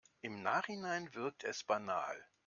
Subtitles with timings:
[0.23, 2.25] Im Nachhinein wirkt es banal.